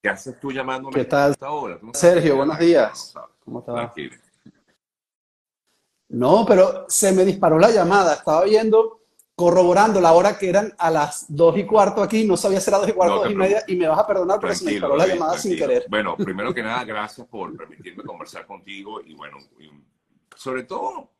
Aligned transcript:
¿Qué 0.00 0.08
haces 0.08 0.38
tú 0.38 0.52
llamándome 0.52 0.94
¿Qué 0.94 1.04
tal? 1.04 1.30
a 1.30 1.32
esta 1.32 1.50
hora? 1.50 1.78
¿Tú 1.78 1.86
no 1.86 1.94
Sergio, 1.94 2.36
buenos 2.36 2.58
días. 2.58 3.12
No. 3.14 3.28
¿Cómo 3.44 3.64
te 3.64 3.72
va? 3.72 3.92
Tranquilo. 3.92 4.16
No, 6.10 6.44
pero 6.46 6.86
se 6.88 7.12
me 7.12 7.24
disparó 7.24 7.58
la 7.58 7.70
llamada. 7.70 8.14
Estaba 8.14 8.44
viendo, 8.44 9.00
corroborando 9.34 10.00
la 10.00 10.12
hora 10.12 10.38
que 10.38 10.48
eran 10.48 10.72
a 10.78 10.90
las 10.90 11.26
dos 11.28 11.58
y 11.58 11.66
cuarto 11.66 12.00
aquí. 12.00 12.24
No 12.24 12.36
sabía 12.36 12.60
si 12.60 12.70
era 12.70 12.78
dos 12.78 12.88
y 12.88 12.92
cuarto, 12.92 13.16
No 13.16 13.20
te 13.22 13.26
dos 13.26 13.34
y 13.34 13.36
media. 13.36 13.64
Y 13.66 13.76
me 13.76 13.88
vas 13.88 13.98
a 13.98 14.06
perdonar 14.06 14.38
porque 14.38 14.54
se 14.54 14.64
me 14.64 14.70
disparó 14.70 14.96
la 14.96 15.06
llamada 15.06 15.36
sin 15.36 15.56
querer. 15.56 15.86
Bueno, 15.88 16.16
primero 16.16 16.54
que 16.54 16.62
nada, 16.62 16.84
gracias 16.84 17.26
por 17.26 17.56
permitirme 17.56 18.04
conversar 18.04 18.46
contigo 18.46 19.00
y 19.00 19.14
bueno, 19.14 19.38
y 19.58 19.70
sobre 20.36 20.62
todo, 20.62 21.10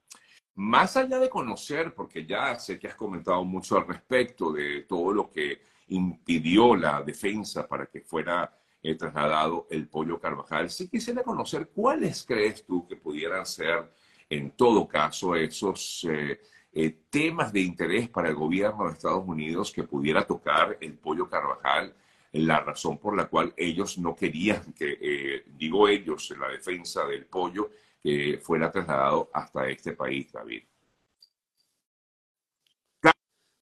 más 0.55 0.97
allá 0.97 1.19
de 1.19 1.29
conocer, 1.29 1.93
porque 1.95 2.25
ya 2.25 2.57
sé 2.59 2.79
que 2.79 2.87
has 2.87 2.95
comentado 2.95 3.45
mucho 3.45 3.77
al 3.77 3.87
respecto 3.89 4.53
de 4.53 4.83
todo 4.83 5.13
lo 5.13 5.31
que 5.31 5.61
impidió 5.89 6.77
la 6.77 7.03
defensa 7.03 7.67
para 7.67 7.87
que 7.87 8.03
fuera 8.03 8.58
eh, 8.83 8.95
trasladado 8.95 9.67
el 9.71 9.89
pollo 9.89 10.19
Carvajal, 10.21 10.71
sí 10.71 10.89
quisiera 10.89 11.23
conocer 11.23 11.69
cuáles 11.69 12.25
crees 12.25 12.65
tú 12.65 12.87
que 12.87 12.97
pudieran 12.97 13.45
ser, 13.47 13.93
en 14.31 14.53
todo 14.53 14.87
caso, 14.87 15.35
esos 15.35 16.07
eh, 16.09 16.41
eh, 16.73 16.91
temas 17.11 17.53
de 17.53 17.61
interés 17.61 18.09
para 18.09 18.29
el 18.29 18.35
gobierno 18.35 18.87
de 18.87 18.93
Estados 18.93 19.25
Unidos 19.27 19.73
que 19.73 19.83
pudiera 19.85 20.27
tocar 20.27 20.77
el 20.81 20.95
pollo 20.99 21.29
Carvajal, 21.29 21.95
la 22.33 22.61
razón 22.61 22.99
por 22.99 23.17
la 23.17 23.27
cual 23.27 23.55
ellos 23.57 23.99
no 23.99 24.15
querían 24.15 24.73
que, 24.75 24.99
eh, 25.01 25.45
digo 25.47 25.89
ellos, 25.89 26.31
en 26.31 26.41
la 26.41 26.49
defensa 26.49 27.05
del 27.07 27.25
pollo, 27.27 27.71
que 28.01 28.39
fuera 28.43 28.71
trasladado 28.71 29.29
hasta 29.33 29.69
este 29.69 29.95
país, 29.95 30.31
David. 30.31 30.63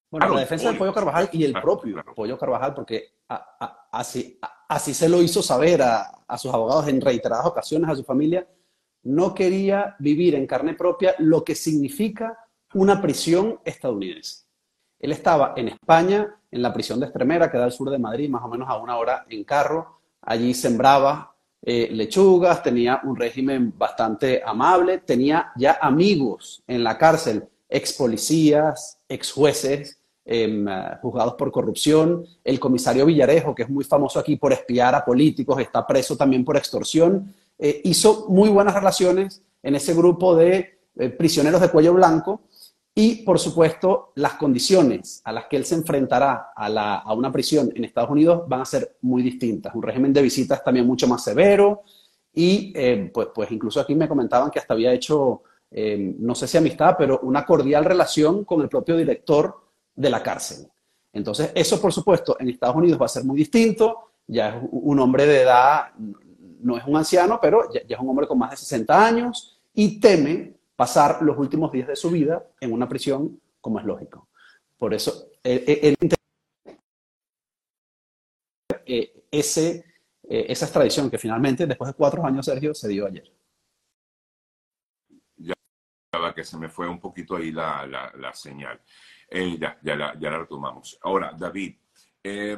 Bueno, 0.09 0.25
Claro, 0.25 0.33
la 0.35 0.39
defensa 0.41 0.69
del 0.69 0.77
pollo. 0.77 0.93
Carvajal 0.93 1.29
y 1.33 1.43
el 1.43 1.51
Claro, 1.51 1.65
propio 1.65 1.93
claro. 1.95 2.15
Pollo 2.15 2.37
Carvajal, 2.37 2.73
porque 2.73 3.19
a- 3.27 3.57
a- 3.59 3.89
así, 3.91 4.37
a- 4.41 4.56
así 4.67 4.93
se 4.93 5.09
lo 5.09 5.21
hizo 5.21 5.41
saber 5.41 5.81
a, 5.81 6.01
a 6.27 6.37
sus 6.37 6.53
abogados 6.53 6.87
en 6.87 7.01
reiteradas 7.01 7.45
ocasiones, 7.45 7.89
a 7.89 7.95
su 7.95 8.03
familia, 8.03 8.47
no 9.03 9.33
quería 9.33 9.95
vivir 9.99 10.35
en 10.35 10.47
carne 10.47 10.73
propia 10.73 11.15
lo 11.19 11.43
que 11.43 11.55
significa 11.55 12.37
una 12.73 13.01
prisión 13.01 13.59
estadounidense. 13.63 14.45
Él 14.99 15.11
estaba 15.11 15.53
en 15.55 15.69
España, 15.69 16.39
en 16.51 16.61
la 16.61 16.73
prisión 16.73 16.99
de 16.99 17.05
Extremera, 17.05 17.49
que 17.49 17.57
da 17.57 17.65
al 17.65 17.71
sur 17.71 17.89
de 17.89 17.99
Madrid, 17.99 18.29
más 18.29 18.43
o 18.43 18.47
menos 18.47 18.67
a 18.67 18.77
una 18.77 18.97
hora 18.97 19.25
en 19.29 19.43
carro. 19.43 20.01
Allí 20.21 20.53
sembraba 20.53 21.35
eh, 21.61 21.89
lechugas, 21.91 22.63
tenía 22.63 23.01
un 23.03 23.15
régimen 23.15 23.73
bastante 23.77 24.41
amable, 24.45 24.99
tenía 24.99 25.51
ya 25.55 25.77
amigos 25.81 26.63
en 26.67 26.83
la 26.83 26.97
cárcel, 26.97 27.47
ex 27.69 27.93
policías, 27.93 28.99
ex 29.07 29.31
jueces, 29.31 29.99
eh, 30.29 30.63
juzgados 31.01 31.35
por 31.35 31.51
corrupción. 31.51 32.25
El 32.43 32.59
comisario 32.59 33.05
Villarejo, 33.05 33.55
que 33.55 33.63
es 33.63 33.69
muy 33.69 33.85
famoso 33.85 34.19
aquí 34.19 34.35
por 34.35 34.51
espiar 34.51 34.93
a 34.93 35.05
políticos, 35.05 35.59
está 35.59 35.87
preso 35.87 36.17
también 36.17 36.43
por 36.43 36.57
extorsión. 36.57 37.33
Eh, 37.57 37.81
hizo 37.85 38.25
muy 38.27 38.49
buenas 38.49 38.75
relaciones 38.75 39.41
en 39.63 39.75
ese 39.75 39.93
grupo 39.95 40.35
de 40.35 40.79
eh, 40.99 41.09
prisioneros 41.09 41.61
de 41.61 41.69
cuello 41.69 41.93
blanco 41.93 42.41
y, 42.93 43.23
por 43.23 43.39
supuesto, 43.39 44.11
las 44.15 44.33
condiciones 44.33 45.21
a 45.23 45.31
las 45.31 45.45
que 45.45 45.55
él 45.57 45.65
se 45.65 45.75
enfrentará 45.75 46.49
a, 46.55 46.67
la- 46.67 46.95
a 46.97 47.13
una 47.13 47.31
prisión 47.31 47.71
en 47.75 47.85
Estados 47.85 48.09
Unidos 48.09 48.43
van 48.47 48.61
a 48.61 48.65
ser 48.65 48.97
muy 49.01 49.21
distintas. 49.23 49.73
Un 49.75 49.83
régimen 49.83 50.11
de 50.11 50.21
visitas 50.21 50.63
también 50.63 50.85
mucho 50.85 51.07
más 51.07 51.23
severo 51.23 51.83
y, 52.33 52.73
pues, 53.13 53.27
pues 53.33 53.51
incluso 53.51 53.79
aquí 53.79 53.95
me 53.95 54.07
comentaban 54.07 54.49
que 54.49 54.59
hasta 54.59 54.73
había 54.73 54.93
hecho, 54.93 55.43
no 56.19 56.33
sé 56.35 56.47
si 56.47 56.57
amistad, 56.57 56.95
pero 56.97 57.19
una 57.21 57.45
cordial 57.45 57.85
relación 57.85 58.43
con 58.45 58.61
el 58.61 58.69
propio 58.69 58.97
director 58.97 59.66
de 59.97 60.09
la 60.09 60.23
cárcel. 60.23 60.67
Entonces, 61.11 61.51
eso, 61.55 61.81
por 61.81 61.91
supuesto, 61.91 62.37
en 62.39 62.47
Estados 62.49 62.75
Unidos 62.77 63.01
va 63.01 63.05
a 63.07 63.09
ser 63.09 63.25
muy 63.25 63.37
distinto. 63.37 64.11
Ya 64.27 64.49
es 64.57 64.63
un 64.71 64.99
hombre 64.99 65.25
de 65.25 65.41
edad, 65.41 65.91
no 66.59 66.77
es 66.77 66.85
un 66.85 66.95
anciano, 66.95 67.39
pero 67.41 67.69
ya, 67.73 67.81
ya 67.85 67.95
es 67.97 68.01
un 68.01 68.09
hombre 68.09 68.27
con 68.27 68.37
más 68.37 68.51
de 68.51 68.57
60 68.57 69.05
años 69.05 69.59
y 69.73 69.99
teme 69.99 70.53
pasar 70.75 71.21
los 71.21 71.37
últimos 71.37 71.71
días 71.71 71.87
de 71.87 71.95
su 71.95 72.09
vida 72.11 72.45
en 72.61 72.71
una 72.71 72.87
prisión, 72.87 73.41
como 73.59 73.79
es 73.79 73.85
lógico. 73.85 74.27
Por 74.77 74.93
eso, 74.93 75.29
él, 75.43 75.63
él- 75.67 75.79
él 76.01 76.09
eh, 78.85 79.23
ese, 79.31 79.85
eh, 80.29 80.45
esa 80.49 80.65
extradición 80.65 81.09
que 81.09 81.17
finalmente, 81.17 81.65
después 81.65 81.89
de 81.89 81.93
cuatro 81.95 82.25
años, 82.25 82.45
Sergio, 82.45 82.73
se 82.73 82.87
dio 82.87 83.07
ayer. 83.07 83.31
Ya 85.37 85.53
que 86.35 86.43
se 86.43 86.57
me 86.57 86.69
fue 86.69 86.87
un 86.87 86.99
poquito 86.99 87.35
ahí 87.35 87.51
la, 87.51 87.85
la, 87.87 88.11
la 88.17 88.33
señal. 88.33 88.79
Eh, 89.29 89.57
ya, 89.59 89.77
ya 89.81 89.95
la, 89.95 90.17
ya 90.19 90.31
la 90.31 90.39
retomamos. 90.39 90.97
Ahora, 91.01 91.33
David, 91.37 91.75
eh, 92.23 92.57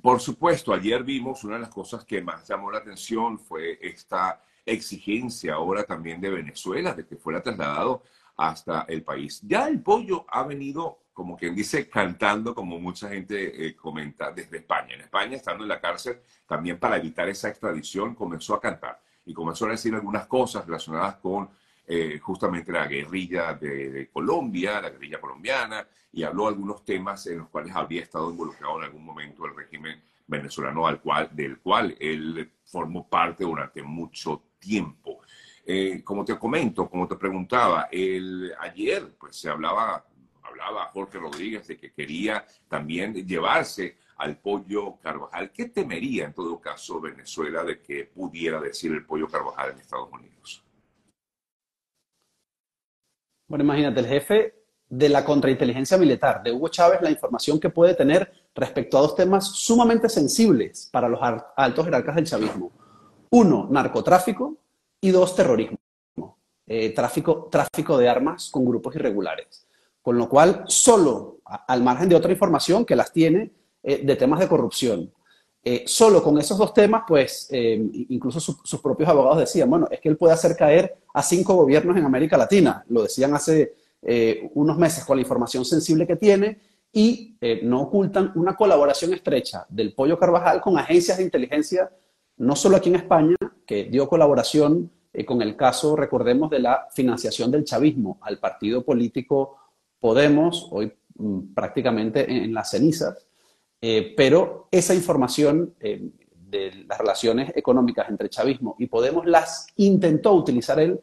por 0.00 0.20
supuesto, 0.20 0.72
ayer 0.72 1.02
vimos 1.02 1.44
una 1.44 1.54
de 1.54 1.62
las 1.62 1.70
cosas 1.70 2.04
que 2.04 2.22
más 2.22 2.46
llamó 2.48 2.70
la 2.70 2.78
atención 2.78 3.38
fue 3.38 3.78
esta 3.80 4.40
exigencia 4.64 5.54
ahora 5.54 5.84
también 5.84 6.20
de 6.20 6.30
Venezuela 6.30 6.94
de 6.94 7.06
que 7.06 7.16
fuera 7.16 7.42
trasladado 7.42 8.02
hasta 8.36 8.86
el 8.88 9.02
país. 9.02 9.40
Ya 9.42 9.68
el 9.68 9.82
pollo 9.82 10.24
ha 10.28 10.42
venido, 10.44 11.00
como 11.12 11.36
quien 11.36 11.54
dice, 11.54 11.88
cantando, 11.88 12.54
como 12.54 12.78
mucha 12.80 13.08
gente 13.08 13.66
eh, 13.66 13.76
comenta, 13.76 14.30
desde 14.32 14.58
España. 14.58 14.94
En 14.94 15.02
España, 15.02 15.36
estando 15.36 15.64
en 15.64 15.68
la 15.68 15.80
cárcel, 15.80 16.20
también 16.46 16.78
para 16.78 16.96
evitar 16.96 17.28
esa 17.28 17.48
extradición, 17.48 18.14
comenzó 18.14 18.54
a 18.54 18.60
cantar 18.60 19.00
y 19.26 19.32
comenzó 19.32 19.66
a 19.66 19.70
decir 19.70 19.94
algunas 19.94 20.26
cosas 20.26 20.66
relacionadas 20.66 21.16
con 21.16 21.50
eh, 21.86 22.18
justamente 22.18 22.72
la 22.72 22.86
guerrilla 22.86 23.54
de, 23.54 23.90
de 23.90 24.08
Colombia, 24.08 24.80
la 24.80 24.90
guerrilla 24.90 25.20
colombiana, 25.20 25.86
y 26.12 26.22
habló 26.22 26.48
algunos 26.48 26.84
temas 26.84 27.26
en 27.26 27.38
los 27.38 27.48
cuales 27.48 27.74
habría 27.74 28.02
estado 28.02 28.30
involucrado 28.30 28.78
en 28.78 28.84
algún 28.84 29.04
momento 29.04 29.44
el 29.46 29.56
régimen 29.56 30.00
venezolano 30.26 30.86
al 30.86 31.00
cual, 31.00 31.28
del 31.32 31.58
cual 31.58 31.96
él 31.98 32.50
formó 32.64 33.08
parte 33.08 33.44
durante 33.44 33.82
mucho 33.82 34.42
tiempo. 34.58 35.20
Eh, 35.66 36.02
como 36.04 36.24
te 36.24 36.38
comento, 36.38 36.88
como 36.88 37.08
te 37.08 37.16
preguntaba, 37.16 37.88
el, 37.90 38.52
ayer 38.60 39.14
pues 39.18 39.36
se 39.36 39.48
hablaba, 39.48 40.06
hablaba 40.42 40.90
Jorge 40.92 41.18
Rodríguez 41.18 41.66
de 41.66 41.76
que 41.76 41.92
quería 41.92 42.46
también 42.68 43.14
llevarse 43.26 43.96
al 44.16 44.38
pollo 44.38 44.96
Carvajal. 45.02 45.50
¿Qué 45.50 45.66
temería 45.66 46.26
en 46.26 46.34
todo 46.34 46.60
caso 46.60 47.00
Venezuela 47.00 47.64
de 47.64 47.80
que 47.80 48.04
pudiera 48.04 48.60
decir 48.60 48.92
el 48.92 49.04
pollo 49.04 49.28
Carvajal 49.28 49.72
en 49.72 49.80
Estados 49.80 50.10
Unidos? 50.12 50.63
Bueno, 53.46 53.64
imagínate, 53.64 54.00
el 54.00 54.06
jefe 54.06 54.54
de 54.88 55.08
la 55.08 55.24
contrainteligencia 55.24 55.96
militar 55.96 56.42
de 56.42 56.52
Hugo 56.52 56.68
Chávez, 56.68 57.00
la 57.02 57.10
información 57.10 57.58
que 57.58 57.70
puede 57.70 57.94
tener 57.94 58.30
respecto 58.54 58.96
a 58.98 59.02
dos 59.02 59.14
temas 59.14 59.46
sumamente 59.48 60.08
sensibles 60.08 60.88
para 60.92 61.08
los 61.08 61.20
al- 61.20 61.44
altos 61.56 61.84
jerarcas 61.84 62.14
del 62.14 62.26
chavismo. 62.26 62.70
Uno, 63.30 63.66
narcotráfico 63.70 64.56
y 65.00 65.10
dos, 65.10 65.34
terrorismo. 65.34 65.78
Eh, 66.66 66.90
tráfico, 66.94 67.48
tráfico 67.50 67.98
de 67.98 68.08
armas 68.08 68.48
con 68.50 68.64
grupos 68.64 68.94
irregulares. 68.96 69.66
Con 70.00 70.16
lo 70.16 70.28
cual, 70.28 70.64
solo, 70.66 71.38
al 71.44 71.82
margen 71.82 72.08
de 72.08 72.16
otra 72.16 72.32
información 72.32 72.84
que 72.84 72.96
las 72.96 73.12
tiene, 73.12 73.50
eh, 73.82 74.02
de 74.04 74.16
temas 74.16 74.40
de 74.40 74.48
corrupción, 74.48 75.12
eh, 75.64 75.84
solo 75.86 76.22
con 76.22 76.38
esos 76.38 76.58
dos 76.58 76.74
temas, 76.74 77.04
pues 77.08 77.48
eh, 77.50 77.82
incluso 78.10 78.38
su- 78.40 78.60
sus 78.64 78.80
propios 78.80 79.08
abogados 79.08 79.38
decían, 79.38 79.70
bueno, 79.70 79.88
es 79.90 80.00
que 80.00 80.08
él 80.10 80.16
puede 80.16 80.34
hacer 80.34 80.56
caer 80.56 80.96
a 81.14 81.22
cinco 81.22 81.54
gobiernos 81.54 81.96
en 81.96 82.04
América 82.04 82.36
Latina. 82.36 82.84
Lo 82.88 83.02
decían 83.02 83.34
hace 83.34 83.74
eh, 84.02 84.50
unos 84.54 84.76
meses 84.76 85.04
con 85.04 85.16
la 85.16 85.22
información 85.22 85.64
sensible 85.64 86.06
que 86.06 86.16
tiene 86.16 86.58
y 86.92 87.36
no 87.64 87.82
ocultan 87.82 88.30
una 88.36 88.54
colaboración 88.54 89.12
estrecha 89.14 89.66
del 89.68 89.94
Pollo 89.94 90.16
Carvajal 90.16 90.60
con 90.60 90.78
agencias 90.78 91.18
de 91.18 91.24
inteligencia, 91.24 91.90
no 92.36 92.54
solo 92.54 92.76
aquí 92.76 92.88
en 92.90 92.96
España, 92.96 93.34
que 93.66 93.84
dio 93.84 94.08
colaboración 94.08 94.92
con 95.26 95.42
el 95.42 95.56
caso, 95.56 95.96
recordemos, 95.96 96.50
de 96.50 96.60
la 96.60 96.86
financiación 96.92 97.50
del 97.50 97.64
chavismo 97.64 98.18
al 98.20 98.38
partido 98.38 98.84
político 98.84 99.56
Podemos, 99.98 100.68
hoy 100.70 100.92
mm, 101.16 101.54
prácticamente 101.54 102.30
en, 102.30 102.44
en 102.44 102.54
las 102.54 102.70
cenizas, 102.70 103.26
eh, 103.86 104.14
pero 104.16 104.66
esa 104.70 104.94
información 104.94 105.74
eh, 105.78 106.08
de 106.48 106.86
las 106.88 106.96
relaciones 106.96 107.52
económicas 107.54 108.08
entre 108.08 108.30
chavismo 108.30 108.76
y 108.78 108.86
Podemos 108.86 109.26
las 109.26 109.66
intentó 109.76 110.32
utilizar 110.32 110.80
él 110.80 110.98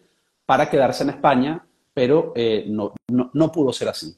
para 0.48 0.68
quedarse 0.68 1.04
en 1.04 1.12
España, 1.12 1.64
pero 1.94 2.34
eh, 2.36 2.66
no, 2.68 2.96
no, 3.12 3.30
no 3.36 3.52
pudo 3.52 3.72
ser 3.72 3.90
así. 3.90 4.18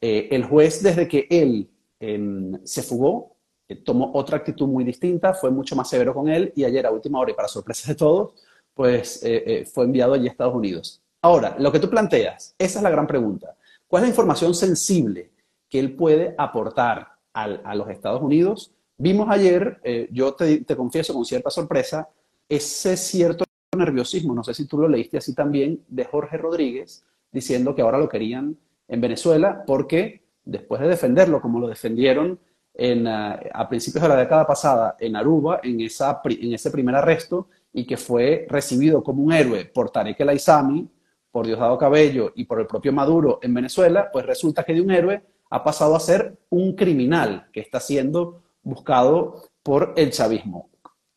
El 0.00 0.44
juez, 0.44 0.80
desde 0.80 1.08
que 1.08 1.26
él 1.28 1.68
em, 1.98 2.64
se 2.64 2.84
fugó, 2.84 3.36
tomó 3.84 4.12
otra 4.14 4.36
actitud 4.36 4.68
muy 4.68 4.84
distinta, 4.84 5.34
fue 5.34 5.50
mucho 5.50 5.74
más 5.74 5.88
severo 5.88 6.14
con 6.14 6.28
él 6.28 6.52
y 6.54 6.62
ayer 6.62 6.86
a 6.86 6.92
última 6.92 7.18
hora 7.18 7.32
y 7.32 7.34
para 7.34 7.48
sorpresa 7.48 7.88
de 7.88 7.96
todos, 7.96 8.34
pues 8.74 9.24
fue 9.72 9.84
enviado 9.86 10.12
allí 10.12 10.28
a 10.28 10.30
Estados 10.30 10.54
Unidos. 10.54 11.02
Ahora, 11.22 11.56
lo 11.58 11.72
que 11.72 11.80
tú 11.80 11.90
planteas, 11.90 12.54
esa 12.58 12.78
es 12.78 12.82
la 12.82 12.90
gran 12.90 13.08
pregunta. 13.08 13.56
¿Cuál 13.88 14.02
es 14.02 14.08
la 14.08 14.12
información 14.12 14.54
sensible 14.54 15.32
que 15.68 15.80
él 15.80 15.96
puede 15.96 16.34
aportar 16.36 17.13
a 17.34 17.74
los 17.74 17.90
Estados 17.90 18.22
Unidos? 18.22 18.72
Vimos 18.96 19.28
ayer, 19.28 19.80
eh, 19.82 20.08
yo 20.12 20.34
te, 20.34 20.64
te 20.64 20.76
confieso 20.76 21.12
con 21.12 21.24
cierta 21.24 21.50
sorpresa, 21.50 22.08
ese 22.48 22.96
cierto 22.96 23.44
nerviosismo, 23.76 24.34
no 24.34 24.44
sé 24.44 24.54
si 24.54 24.66
tú 24.66 24.78
lo 24.78 24.88
leíste 24.88 25.18
así 25.18 25.34
también, 25.34 25.82
de 25.88 26.04
Jorge 26.04 26.36
Rodríguez, 26.38 27.04
diciendo 27.32 27.74
que 27.74 27.82
ahora 27.82 27.98
lo 27.98 28.08
querían 28.08 28.56
en 28.86 29.00
Venezuela 29.00 29.64
porque 29.66 30.22
después 30.44 30.80
de 30.80 30.88
defenderlo 30.88 31.40
como 31.40 31.58
lo 31.58 31.66
defendieron 31.66 32.38
en, 32.74 33.06
eh, 33.06 33.50
a 33.52 33.68
principios 33.68 34.02
de 34.02 34.08
la 34.08 34.16
década 34.16 34.46
pasada 34.46 34.96
en 35.00 35.16
Aruba, 35.16 35.60
en, 35.62 35.80
esa, 35.80 36.20
en 36.24 36.52
ese 36.54 36.70
primer 36.70 36.94
arresto, 36.94 37.48
y 37.72 37.84
que 37.84 37.96
fue 37.96 38.46
recibido 38.48 39.02
como 39.02 39.24
un 39.24 39.32
héroe 39.32 39.64
por 39.64 39.90
Tarek 39.90 40.20
El 40.20 40.28
Aizami, 40.28 40.88
por 41.32 41.46
Diosdado 41.46 41.76
Cabello 41.76 42.32
y 42.36 42.44
por 42.44 42.60
el 42.60 42.66
propio 42.68 42.92
Maduro 42.92 43.40
en 43.42 43.52
Venezuela, 43.52 44.08
pues 44.12 44.24
resulta 44.24 44.62
que 44.62 44.74
de 44.74 44.80
un 44.80 44.92
héroe 44.92 45.20
ha 45.50 45.62
pasado 45.62 45.94
a 45.94 46.00
ser 46.00 46.38
un 46.50 46.74
criminal 46.74 47.48
que 47.52 47.60
está 47.60 47.80
siendo 47.80 48.42
buscado 48.62 49.42
por 49.62 49.94
el 49.96 50.10
chavismo. 50.10 50.70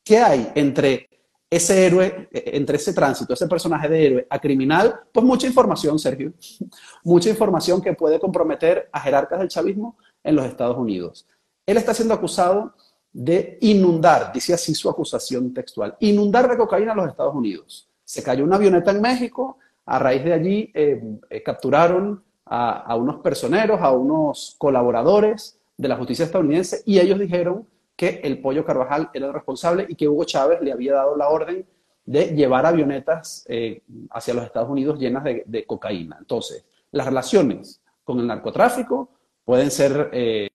¿Qué 0.03 0.19
hay 0.19 0.51
entre 0.55 1.09
ese 1.49 1.85
héroe, 1.85 2.29
eh, 2.31 2.43
entre 2.53 2.77
ese 2.77 2.93
tránsito, 2.93 3.33
ese 3.33 3.47
personaje 3.47 3.89
de 3.89 4.05
héroe 4.05 4.27
a 4.29 4.39
criminal? 4.39 5.01
Pues 5.11 5.25
mucha 5.25 5.47
información, 5.47 5.97
Sergio. 5.97 6.33
Mucha 7.03 7.29
información 7.29 7.81
que 7.81 7.93
puede 7.93 8.19
comprometer 8.19 8.89
a 8.91 8.99
jerarcas 8.99 9.39
del 9.39 9.47
chavismo 9.47 9.97
en 10.23 10.35
los 10.35 10.45
Estados 10.45 10.77
Unidos. 10.77 11.25
Él 11.65 11.77
está 11.77 11.93
siendo 11.93 12.13
acusado 12.13 12.73
de 13.11 13.57
inundar, 13.61 14.31
dice 14.31 14.53
así 14.53 14.75
su 14.75 14.89
acusación 14.89 15.53
textual, 15.53 15.95
inundar 15.99 16.49
de 16.49 16.57
cocaína 16.57 16.91
a 16.91 16.95
los 16.95 17.07
Estados 17.07 17.33
Unidos. 17.33 17.89
Se 18.03 18.21
cayó 18.21 18.43
una 18.43 18.57
avioneta 18.57 18.91
en 18.91 19.01
México, 19.01 19.57
a 19.85 19.99
raíz 19.99 20.23
de 20.23 20.33
allí 20.33 20.71
eh, 20.73 21.01
eh, 21.29 21.43
capturaron 21.43 22.23
a, 22.49 22.95
unos 22.95 23.17
personeros, 23.17 23.81
a 23.81 23.91
unos 23.91 24.55
colaboradores 24.57 25.59
de 25.75 25.87
la 25.87 25.95
justicia 25.95 26.25
estadounidense 26.25 26.81
y 26.85 26.99
ellos 26.99 27.19
dijeron 27.19 27.67
que 27.95 28.21
el 28.23 28.41
pollo 28.41 28.65
Carvajal 28.65 29.09
era 29.13 29.27
el 29.27 29.33
responsable 29.33 29.85
y 29.89 29.95
que 29.95 30.07
Hugo 30.07 30.23
Chávez 30.23 30.61
le 30.61 30.71
había 30.71 30.93
dado 30.93 31.15
la 31.15 31.29
orden 31.29 31.65
de 32.05 32.27
llevar 32.35 32.65
avionetas 32.65 33.45
eh, 33.49 33.81
hacia 34.11 34.33
los 34.33 34.45
Estados 34.45 34.69
Unidos 34.69 34.99
llenas 34.99 35.23
de, 35.23 35.65
cocaína. 35.65 36.17
Entonces, 36.19 36.65
las 36.91 37.05
relaciones 37.05 37.81
con 38.03 38.19
el 38.19 38.27
narcotráfico 38.27 39.09
pueden 39.43 39.71
ser 39.71 40.49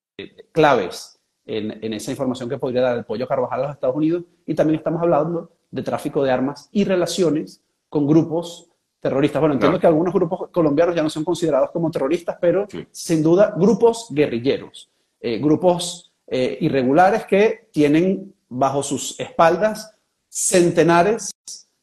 claves 0.53 1.19
en, 1.45 1.85
en, 1.85 1.93
esa 1.93 2.11
información 2.11 2.49
que 2.49 2.59
podría 2.59 2.83
dar 2.83 2.99
el 2.99 3.05
pollo 3.05 3.27
Carvajal 3.29 3.61
a 3.61 3.63
los 3.65 3.75
Estados 3.75 3.97
Unidos 3.97 4.25
y 4.47 4.55
también 4.55 4.79
estamos 4.79 5.03
hablando 5.03 5.51
de 5.71 5.83
tráfico 5.83 6.23
de 6.23 6.31
armas 6.31 6.69
y 6.73 6.85
relaciones 6.85 7.63
con 7.89 8.07
grupos 8.07 8.72
terroristas. 9.03 9.41
Bueno, 9.41 9.55
entiendo 9.55 9.81
que 9.81 9.87
algunos 9.89 10.15
grupos 10.15 10.49
colombianos 10.51 10.95
ya 10.95 11.03
no 11.03 11.11
son 11.11 11.25
considerados 11.25 11.71
como 11.73 11.91
terroristas, 11.91 12.39
pero 12.41 12.67
sin 12.93 13.23
duda 13.23 13.53
grupos 13.57 14.07
guerrilleros, 14.11 14.89
eh, 15.21 15.39
grupos 15.39 16.13
eh, 16.29 16.57
irregulares 16.61 17.27
que 17.27 17.69
tienen 17.73 18.33
bajo 18.49 18.83
sus 18.83 19.19
espaldas 19.19 19.93
centenares 20.29 21.33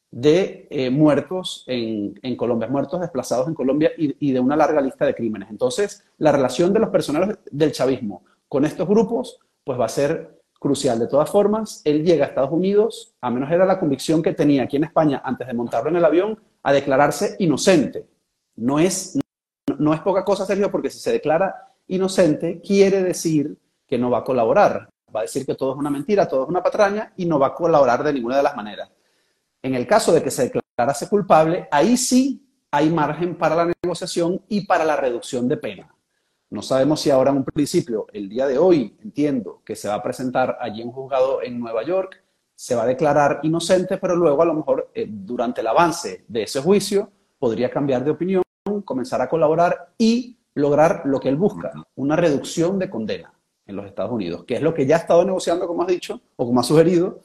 de 0.09 0.67
eh, 0.71 0.89
muertos 0.89 1.65
en, 1.67 2.17
en, 2.23 2.35
Colombia, 2.37 2.69
muertos 2.69 3.01
desplazados 3.01 3.47
en 3.49 3.53
Colombia 3.53 3.91
y, 3.97 4.15
y, 4.27 4.31
de 4.31 4.39
una 4.39 4.55
larga 4.55 4.81
lista 4.81 5.05
de 5.05 5.13
crímenes. 5.13 5.49
Entonces, 5.51 6.03
la 6.17 6.31
relación 6.31 6.71
de 6.73 6.79
los 6.79 6.89
personales 6.89 7.37
del 7.51 7.73
chavismo 7.73 8.23
con 8.47 8.65
estos 8.65 8.87
grupos, 8.87 9.39
pues 9.63 9.77
va 9.79 9.85
a 9.85 9.89
ser 9.89 10.38
crucial. 10.59 10.99
De 10.99 11.07
todas 11.07 11.29
formas, 11.29 11.81
él 11.85 12.03
llega 12.03 12.25
a 12.25 12.27
Estados 12.27 12.51
Unidos, 12.51 13.15
a 13.21 13.31
menos 13.31 13.49
era 13.49 13.65
la 13.65 13.79
convicción 13.79 14.21
que 14.21 14.33
tenía 14.33 14.63
aquí 14.63 14.75
en 14.75 14.83
España 14.83 15.21
antes 15.23 15.47
de 15.47 15.53
montarlo 15.53 15.89
en 15.89 15.95
el 15.95 16.05
avión, 16.05 16.37
a 16.61 16.73
declararse 16.73 17.35
inocente. 17.39 18.05
No 18.57 18.79
es, 18.79 19.17
no, 19.77 19.93
es 19.93 20.01
poca 20.01 20.25
cosa, 20.25 20.45
Sergio, 20.45 20.69
porque 20.69 20.89
si 20.89 20.99
se 20.99 21.13
declara 21.13 21.73
inocente, 21.87 22.61
quiere 22.61 23.01
decir 23.01 23.57
que 23.87 23.97
no 23.97 24.09
va 24.11 24.19
a 24.19 24.23
colaborar. 24.23 24.89
Va 25.15 25.21
a 25.21 25.23
decir 25.23 25.45
que 25.45 25.55
todo 25.55 25.71
es 25.71 25.77
una 25.77 25.89
mentira, 25.89 26.27
todo 26.27 26.43
es 26.43 26.49
una 26.49 26.61
patraña 26.61 27.13
y 27.15 27.25
no 27.25 27.39
va 27.39 27.47
a 27.47 27.55
colaborar 27.55 28.03
de 28.03 28.13
ninguna 28.13 28.37
de 28.37 28.43
las 28.43 28.55
maneras. 28.55 28.91
En 29.63 29.73
el 29.73 29.87
caso 29.87 30.11
de 30.11 30.21
que 30.21 30.29
se 30.29 30.49
declarase 30.49 31.09
culpable, 31.09 31.67
ahí 31.71 31.97
sí 31.97 32.45
hay 32.69 32.89
margen 32.89 33.35
para 33.35 33.55
la 33.55 33.73
negociación 33.81 34.41
y 34.47 34.65
para 34.67 34.85
la 34.85 34.95
reducción 34.95 35.47
de 35.47 35.57
pena. 35.57 35.95
No 36.49 36.61
sabemos 36.61 37.01
si 37.01 37.09
ahora 37.11 37.31
en 37.31 37.37
un 37.37 37.45
principio, 37.45 38.07
el 38.11 38.27
día 38.27 38.47
de 38.47 38.57
hoy, 38.57 38.97
entiendo 39.03 39.61
que 39.63 39.75
se 39.75 39.87
va 39.87 39.95
a 39.95 40.03
presentar 40.03 40.57
allí 40.59 40.81
un 40.81 40.91
juzgado 40.91 41.43
en 41.43 41.59
Nueva 41.59 41.83
York 41.83 42.23
se 42.59 42.75
va 42.75 42.83
a 42.83 42.87
declarar 42.87 43.39
inocente, 43.43 43.97
pero 43.99 44.17
luego 44.17 44.41
a 44.41 44.45
lo 44.45 44.53
mejor 44.53 44.91
eh, 44.93 45.07
durante 45.09 45.61
el 45.61 45.67
avance 45.67 46.25
de 46.27 46.43
ese 46.43 46.61
juicio 46.61 47.09
podría 47.39 47.71
cambiar 47.71 48.03
de 48.03 48.11
opinión, 48.11 48.43
comenzar 48.83 49.21
a 49.21 49.29
colaborar 49.29 49.93
y 49.97 50.37
lograr 50.55 51.03
lo 51.05 51.21
que 51.21 51.29
él 51.29 51.37
busca, 51.37 51.71
una 51.95 52.17
reducción 52.17 52.77
de 52.77 52.89
condena 52.89 53.33
en 53.65 53.77
los 53.77 53.85
Estados 53.85 54.11
Unidos, 54.11 54.43
que 54.43 54.55
es 54.55 54.61
lo 54.61 54.73
que 54.73 54.85
ya 54.85 54.97
ha 54.97 54.99
estado 54.99 55.23
negociando, 55.23 55.67
como 55.67 55.83
has 55.83 55.87
dicho, 55.87 56.19
o 56.35 56.45
como 56.45 56.59
ha 56.59 56.63
sugerido, 56.63 57.21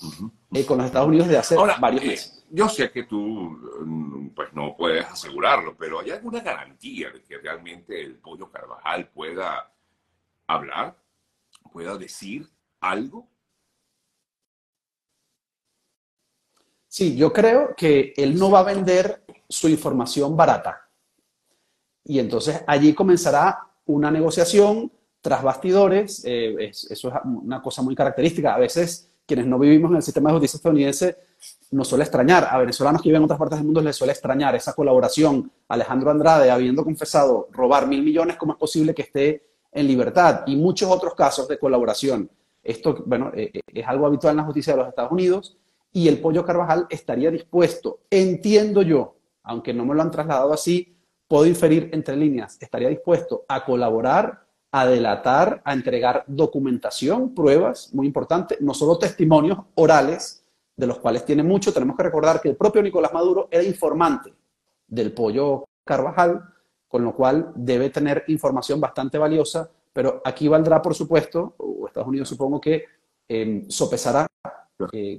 eh, 0.53 0.65
con 0.65 0.79
los 0.79 0.87
Estados 0.87 1.09
Unidos 1.09 1.27
de 1.27 1.39
hace 1.39 1.57
varios 1.81 2.05
eh, 2.05 2.07
meses. 2.07 2.44
Yo 2.55 2.69
sé 2.69 2.91
que 2.91 3.05
tú 3.05 3.19
mm, 3.19 4.29
pues, 4.31 4.53
no 4.53 4.77
puedes 4.77 5.05
asegurarlo, 5.07 5.77
pero 5.77 6.01
¿hay 6.01 6.11
alguna 6.11 6.41
garantía 6.41 7.11
de 7.11 7.23
que 7.23 7.39
realmente 7.39 8.01
el 8.01 8.17
pollo 8.19 8.51
Carvajal 8.51 9.09
pueda 9.09 9.73
hablar, 10.47 10.97
pueda 11.73 11.97
decir 11.97 12.49
algo 12.81 13.29
Sí, 16.95 17.17
yo 17.17 17.33
creo 17.33 17.75
que 17.77 18.15
él 18.17 18.39
no 18.39 18.53
va 18.53 18.61
a 18.61 18.73
vender 18.73 19.25
su 19.49 19.69
información 19.69 20.37
barata. 20.37 20.89
Y 22.05 22.21
entonces 22.21 22.63
allí 22.69 22.95
comenzará 22.95 23.67
una 23.87 24.13
negociación 24.13 24.93
tras 25.21 25.43
bastidores. 25.43 26.23
Eh, 26.25 26.69
eso 26.69 27.09
es 27.09 27.15
una 27.25 27.61
cosa 27.61 27.83
muy 27.83 27.97
característica. 27.97 28.55
A 28.55 28.59
veces 28.59 29.11
quienes 29.27 29.45
no 29.45 29.59
vivimos 29.59 29.91
en 29.91 29.97
el 29.97 30.03
sistema 30.05 30.31
de 30.31 30.35
justicia 30.35 30.57
estadounidense 30.59 31.17
nos 31.71 31.89
suele 31.89 32.05
extrañar. 32.05 32.49
A 32.51 32.59
venezolanos 32.59 33.03
que 33.03 33.09
viven 33.09 33.23
en 33.23 33.25
otras 33.25 33.39
partes 33.39 33.59
del 33.59 33.67
mundo 33.67 33.81
les 33.81 33.97
suele 33.97 34.13
extrañar 34.13 34.55
esa 34.55 34.73
colaboración. 34.73 35.51
Alejandro 35.69 36.11
Andrade, 36.11 36.51
habiendo 36.51 36.85
confesado 36.85 37.49
robar 37.53 37.87
mil 37.87 38.03
millones, 38.03 38.37
¿cómo 38.37 38.53
es 38.53 38.59
posible 38.59 38.95
que 38.95 39.03
esté 39.03 39.47
en 39.73 39.87
libertad? 39.87 40.43
Y 40.47 40.57
muchos 40.57 40.91
otros 40.91 41.15
casos 41.15 41.49
de 41.49 41.59
colaboración. 41.59 42.31
Esto, 42.63 43.03
bueno, 43.07 43.31
eh, 43.35 43.51
eh, 43.53 43.61
es 43.67 43.87
algo 43.87 44.07
habitual 44.07 44.33
en 44.33 44.39
la 44.39 44.45
justicia 44.45 44.73
de 44.73 44.79
los 44.79 44.89
Estados 44.89 45.13
Unidos 45.13 45.57
y 45.93 46.09
el 46.09 46.21
Pollo 46.21 46.45
Carvajal 46.45 46.87
estaría 46.91 47.31
dispuesto, 47.31 48.01
entiendo 48.11 48.83
yo, 48.83 49.17
aunque 49.45 49.73
no 49.73 49.85
me 49.85 49.95
lo 49.95 50.03
han 50.03 50.11
trasladado 50.11 50.53
así, 50.53 50.97
puedo 51.29 51.47
inferir 51.47 51.91
entre 51.93 52.17
líneas, 52.17 52.59
estaría 52.61 52.89
dispuesto 52.89 53.45
a 53.49 53.65
colaborar, 53.65 54.45
a 54.73 54.87
delatar, 54.87 55.63
a 55.65 55.73
entregar 55.73 56.25
documentación, 56.27 57.33
pruebas, 57.33 57.95
muy 57.95 58.09
importante, 58.09 58.59
no 58.61 58.75
solo 58.75 58.99
testimonios 58.99 59.59
orales, 59.77 60.44
de 60.77 60.87
los 60.87 60.99
cuales 60.99 61.25
tiene 61.25 61.43
mucho. 61.43 61.73
Tenemos 61.73 61.97
que 61.97 62.03
recordar 62.03 62.41
que 62.41 62.51
el 62.51 62.57
propio 62.57 62.83
Nicolás 62.83 63.13
Maduro 63.13 63.49
era 63.51 63.63
informante 63.63 64.33
del 64.87 65.13
Pollo 65.13 65.65
Carvajal, 65.85 66.43
con 66.89 67.05
lo 67.05 67.15
cual 67.15 67.53
debe 67.55 67.91
tener 67.91 68.25
información 68.29 68.81
bastante 68.81 69.19
valiosa, 69.19 69.69
pero 69.93 70.23
aquí 70.25 70.49
valdrá, 70.49 70.81
por 70.81 70.95
supuesto, 70.95 71.55
o 71.59 71.87
Estados 71.87 72.09
Unidos 72.09 72.29
supongo 72.29 72.61
que 72.61 72.85
eh, 73.29 73.65
sopesará 73.69 74.27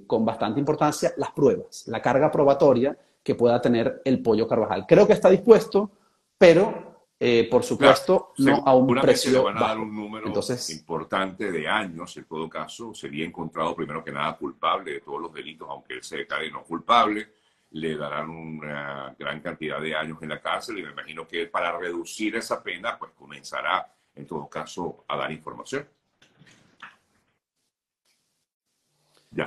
con 0.05 0.25
bastante 0.25 0.59
importancia 0.59 1.13
las 1.17 1.31
pruebas, 1.31 1.87
la 1.87 2.01
carga 2.01 2.29
probatoria 2.29 2.97
que 3.23 3.35
pueda 3.35 3.61
tener 3.61 4.01
el 4.05 4.21
pollo 4.21 4.47
Carvajal. 4.47 4.85
Creo 4.87 5.07
que 5.07 5.13
está 5.13 5.29
dispuesto, 5.29 5.89
pero 6.37 6.84
eh, 7.17 7.47
por 7.49 7.63
supuesto 7.63 8.33
no 8.39 8.63
a 8.65 8.75
un 8.75 8.93
precio 8.99 9.31
le 9.31 9.39
van 9.39 9.57
a 9.57 9.61
dar 9.61 9.79
un 9.79 9.95
número 9.95 10.33
importante 10.69 11.51
de 11.51 11.67
años, 11.67 12.15
en 12.17 12.25
todo 12.25 12.49
caso, 12.49 12.93
sería 12.93 13.25
encontrado 13.25 13.75
primero 13.75 14.03
que 14.03 14.11
nada 14.11 14.35
culpable 14.35 14.93
de 14.93 15.01
todos 15.01 15.21
los 15.21 15.33
delitos, 15.33 15.67
aunque 15.69 15.93
él 15.93 16.03
se 16.03 16.17
declare 16.17 16.51
no 16.51 16.63
culpable, 16.63 17.29
le 17.71 17.95
darán 17.95 18.29
una 18.29 19.15
gran 19.17 19.39
cantidad 19.41 19.81
de 19.81 19.95
años 19.95 20.17
en 20.21 20.29
la 20.29 20.41
cárcel 20.41 20.79
y 20.79 20.83
me 20.83 20.91
imagino 20.91 21.27
que 21.27 21.47
para 21.47 21.77
reducir 21.77 22.35
esa 22.35 22.61
pena, 22.61 22.97
pues 22.97 23.11
comenzará 23.13 23.91
en 24.15 24.25
todo 24.25 24.47
caso 24.47 25.05
a 25.07 25.17
dar 25.17 25.31
información. 25.31 25.87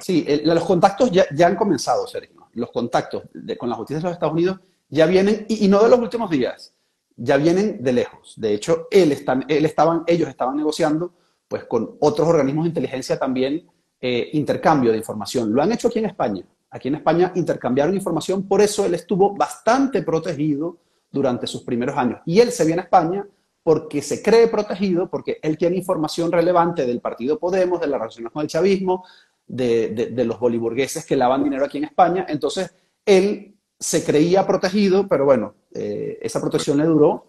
Sí, 0.01 0.27
los 0.45 0.65
contactos 0.65 1.11
ya, 1.11 1.27
ya, 1.35 1.47
han 1.47 1.57
comenzado, 1.57 2.07
Sergio. 2.07 2.49
Los 2.53 2.71
contactos 2.71 3.25
con 3.59 3.71
la 3.71 3.77
justicia 3.77 3.99
de 3.99 4.05
los 4.05 4.13
Estados 4.13 4.35
Unidos 4.35 4.61
ya 4.89 5.07
vienen, 5.07 5.47
y, 5.49 5.67
no 5.69 5.83
de 5.83 5.89
los 5.89 5.99
últimos 5.99 6.31
días, 6.31 6.75
ya 7.19 7.37
vienen 7.37 7.83
de 7.83 7.93
lejos. 7.93 8.35
De 8.37 8.55
hecho, 8.55 8.89
él 8.91 9.13
están, 9.13 9.45
él 9.49 9.67
estaban, 9.67 10.05
ellos 10.07 10.29
estaban 10.29 10.57
negociando 10.57 11.13
pues, 11.47 11.65
con 11.65 11.97
otros 12.01 12.27
organismos 12.27 12.65
de 12.65 12.69
inteligencia 12.69 13.19
también 13.19 13.67
eh, 14.01 14.31
intercambio 14.33 14.93
de 14.93 14.99
información. 14.99 15.53
Lo 15.53 15.61
han 15.61 15.73
hecho 15.73 15.89
aquí 15.89 15.99
en 15.99 16.07
España. 16.07 16.45
Aquí 16.71 16.89
en 16.89 16.95
España 16.97 17.33
intercambiaron 17.35 17.95
información, 17.95 18.47
por 18.47 18.61
eso 18.61 18.85
él 18.85 18.95
estuvo 18.95 19.35
bastante 19.35 20.03
protegido 20.03 20.79
durante 21.11 21.47
sus 21.47 21.63
primeros 21.63 21.97
años. 21.97 22.21
Y 22.27 22.41
él 22.41 22.53
se 22.53 22.65
viene 22.65 22.83
a 22.83 22.85
España 22.85 23.27
porque 23.63 24.01
se 24.01 24.23
cree 24.23 24.49
protegido, 24.49 25.11
porque 25.11 25.39
él 25.43 25.59
tiene 25.59 25.77
información 25.77 26.31
relevante 26.31 26.87
del 26.87 27.01
partido 27.01 27.39
Podemos, 27.39 27.81
de 27.81 27.87
las 27.87 28.01
relaciones 28.01 28.33
con 28.33 28.43
el 28.43 28.49
chavismo, 28.49 29.05
de, 29.47 30.25
los 30.25 30.39
boliburgueses 30.39 31.05
que 31.05 31.17
lavan 31.17 31.45
dinero 31.45 31.65
aquí 31.65 31.79
en 31.79 31.85
España. 31.85 32.27
Entonces, 32.29 32.75
él 33.05 33.57
se 33.79 34.05
creía 34.05 34.47
protegido, 34.47 35.09
pero 35.09 35.25
bueno, 35.25 35.55
eh, 35.73 36.19
esa 36.21 36.41
protección 36.41 36.79
le 36.79 36.85
duró 36.85 37.27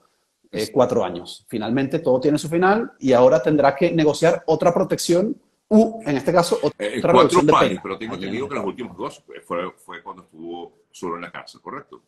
eh, 0.51 0.69
cuatro 0.71 1.03
años. 1.03 1.45
Finalmente 1.47 1.99
todo 1.99 2.19
tiene 2.19 2.37
su 2.37 2.49
final 2.49 2.93
y 2.99 3.13
ahora 3.13 3.41
tendrá 3.41 3.75
que 3.75 3.91
negociar 3.91 4.43
otra 4.47 4.73
protección 4.73 5.35
u, 5.67 6.01
en 6.05 6.17
este 6.17 6.33
caso, 6.33 6.57
otra 6.61 6.85
eh, 6.85 7.01
cuatro 7.01 7.57
años, 7.57 7.79
pero 7.83 7.97
tengo 7.97 8.15
entendido 8.15 8.49
que 8.49 8.55
los 8.55 8.65
últimos 8.65 8.97
dos 8.97 9.23
fue, 9.45 9.71
fue 9.77 10.01
cuando 10.01 10.23
estuvo 10.23 10.73
solo 10.91 11.15
en 11.15 11.21
la 11.21 11.31
cárcel, 11.31 11.61
¿correcto? 11.61 12.01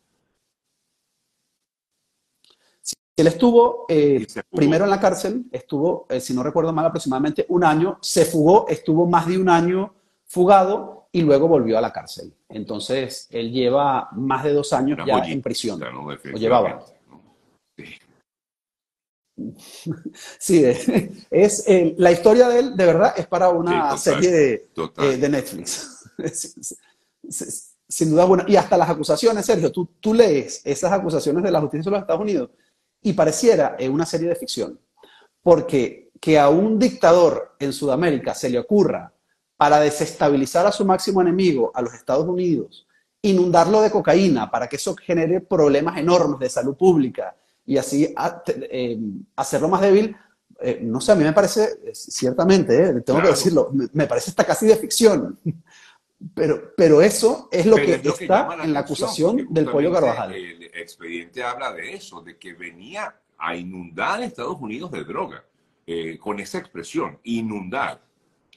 él 3.16 3.26
estuvo 3.26 3.86
eh, 3.88 4.26
primero 4.50 4.84
en 4.84 4.90
la 4.90 5.00
cárcel, 5.00 5.44
estuvo, 5.52 6.06
eh, 6.08 6.20
si 6.20 6.34
no 6.34 6.42
recuerdo 6.42 6.72
mal, 6.72 6.86
aproximadamente 6.86 7.46
un 7.48 7.64
año, 7.64 7.98
se 8.00 8.24
fugó, 8.24 8.66
estuvo 8.68 9.06
más 9.06 9.26
de 9.26 9.38
un 9.38 9.48
año 9.48 9.94
fugado 10.24 11.01
y 11.12 11.20
luego 11.20 11.46
volvió 11.46 11.76
a 11.76 11.80
la 11.80 11.92
cárcel. 11.92 12.32
Entonces, 12.48 13.28
él 13.30 13.52
lleva 13.52 14.08
más 14.12 14.42
de 14.44 14.52
dos 14.54 14.72
años 14.72 14.98
ya 15.06 15.18
en 15.18 15.42
prisión. 15.42 15.78
Lo 15.78 16.38
llevaba. 16.38 16.84
Sí, 20.38 20.64
es, 21.30 21.64
la 21.96 22.12
historia 22.12 22.48
de 22.48 22.58
él, 22.60 22.76
de 22.76 22.86
verdad, 22.86 23.14
es 23.16 23.26
para 23.26 23.50
una 23.50 23.96
serie 23.98 24.30
de, 24.30 24.68
de 25.18 25.28
Netflix. 25.28 26.08
sin 27.88 28.10
duda 28.10 28.22
alguna. 28.22 28.44
Y 28.48 28.56
hasta 28.56 28.78
las 28.78 28.88
acusaciones, 28.88 29.44
Sergio, 29.44 29.70
tú, 29.70 29.90
tú 30.00 30.14
lees 30.14 30.62
esas 30.64 30.92
acusaciones 30.92 31.42
de 31.42 31.50
la 31.50 31.60
justicia 31.60 31.84
de 31.84 31.90
los 31.90 32.00
Estados 32.00 32.22
Unidos 32.22 32.50
y 33.02 33.12
pareciera 33.12 33.76
una 33.90 34.06
serie 34.06 34.28
de 34.28 34.36
ficción. 34.36 34.80
Porque 35.42 36.10
que 36.20 36.38
a 36.38 36.48
un 36.48 36.78
dictador 36.78 37.56
en 37.58 37.72
Sudamérica 37.72 38.32
se 38.32 38.48
le 38.48 38.58
ocurra 38.58 39.12
para 39.62 39.78
desestabilizar 39.78 40.66
a 40.66 40.72
su 40.72 40.84
máximo 40.84 41.22
enemigo, 41.22 41.70
a 41.72 41.80
los 41.80 41.94
Estados 41.94 42.26
Unidos, 42.26 42.84
inundarlo 43.22 43.80
de 43.80 43.92
cocaína 43.92 44.50
para 44.50 44.68
que 44.68 44.74
eso 44.74 44.96
genere 44.96 45.40
problemas 45.40 45.98
enormes 45.98 46.40
de 46.40 46.48
salud 46.48 46.76
pública 46.76 47.36
y 47.64 47.78
así 47.78 48.12
eh, 48.48 48.98
hacerlo 49.36 49.68
más 49.68 49.80
débil, 49.80 50.16
eh, 50.60 50.80
no 50.82 51.00
sé, 51.00 51.12
a 51.12 51.14
mí 51.14 51.22
me 51.22 51.32
parece, 51.32 51.78
ciertamente, 51.92 52.76
eh, 52.76 53.00
tengo 53.02 53.22
que 53.22 53.28
decirlo, 53.28 53.70
me, 53.92 54.08
parece 54.08 54.30
hasta 54.30 54.44
casi 54.44 54.66
de 54.66 54.74
ficción. 54.74 55.38
Pero, 56.34 56.74
pero 56.76 57.00
eso 57.00 57.48
es 57.52 57.64
lo, 57.64 57.76
que, 57.76 57.94
está 57.94 58.56
en 58.64 58.72
la 58.72 58.80
acusación 58.80 59.46
del 59.48 59.66
pollo 59.66 59.92
Carvajal. 59.92 60.32
El 60.32 60.64
expediente 60.74 61.44
habla 61.44 61.72
de 61.72 61.94
eso, 61.94 62.20
de 62.20 62.36
que 62.36 62.54
venía 62.54 63.14
a 63.38 63.54
inundar 63.54 64.22
a 64.22 64.24
Estados 64.24 64.56
Unidos 64.60 64.90
de 64.90 65.04
droga, 65.04 65.44
eh, 65.86 66.18
con 66.18 66.40
esa 66.40 66.58
expresión, 66.58 67.20
inundar. 67.22 68.02